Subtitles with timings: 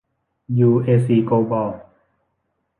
[0.59, 1.69] ยูเอซี โกลบอล